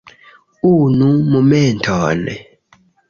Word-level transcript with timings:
Unu 0.69 1.09
momenton 1.31 2.21